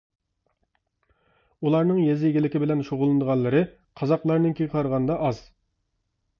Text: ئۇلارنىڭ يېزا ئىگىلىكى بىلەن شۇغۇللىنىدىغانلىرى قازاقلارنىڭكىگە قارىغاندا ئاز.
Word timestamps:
ئۇلارنىڭ 1.65 1.99
يېزا 2.05 2.25
ئىگىلىكى 2.31 2.63
بىلەن 2.65 2.83
شۇغۇللىنىدىغانلىرى 2.89 3.63
قازاقلارنىڭكىگە 4.03 4.75
قارىغاندا 4.77 5.23
ئاز. 5.29 5.47